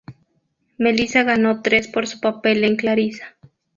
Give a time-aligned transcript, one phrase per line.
[0.79, 3.37] Melissa ganó tres por su papel en "Clarissa".